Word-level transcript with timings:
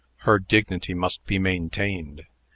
"Her 0.21 0.39
dignity 0.39 0.95
must 0.95 1.23
be 1.27 1.37
maintained. 1.37 2.25